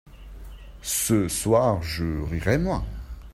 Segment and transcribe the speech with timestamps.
[0.81, 2.83] Ce soir je rirai moins.